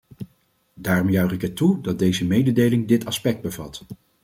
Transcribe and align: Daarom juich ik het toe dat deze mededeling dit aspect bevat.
Daarom 0.73 1.09
juich 1.09 1.31
ik 1.31 1.41
het 1.41 1.55
toe 1.55 1.81
dat 1.81 1.99
deze 1.99 2.25
mededeling 2.25 2.87
dit 2.87 3.05
aspect 3.05 3.41
bevat. 3.41 3.85